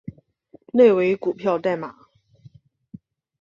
[0.73, 1.95] 内为股票代码